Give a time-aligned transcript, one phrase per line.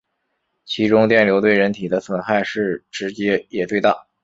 [0.65, 4.07] 其中电流对人体的损害最直接也最大。